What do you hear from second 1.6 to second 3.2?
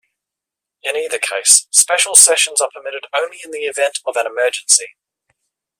special sessions are permitted